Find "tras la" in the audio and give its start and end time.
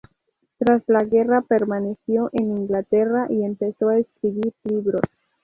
0.57-1.03